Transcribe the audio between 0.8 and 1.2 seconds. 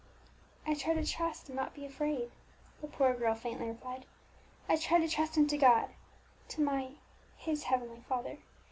to